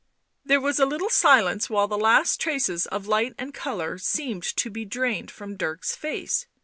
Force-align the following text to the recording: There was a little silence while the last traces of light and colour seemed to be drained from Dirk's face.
There 0.43 0.59
was 0.59 0.79
a 0.79 0.87
little 0.87 1.11
silence 1.11 1.69
while 1.69 1.87
the 1.87 1.95
last 1.95 2.41
traces 2.41 2.87
of 2.87 3.05
light 3.05 3.35
and 3.37 3.53
colour 3.53 3.99
seemed 3.99 4.41
to 4.55 4.71
be 4.71 4.83
drained 4.83 5.29
from 5.29 5.55
Dirk's 5.55 5.95
face. 5.95 6.47